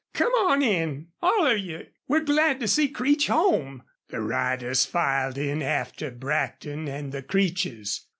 [0.15, 1.09] Come on in.
[1.21, 1.85] All of you!
[2.07, 8.07] We're glad to see Creech home." The riders filed in after Brackton and the Creeches.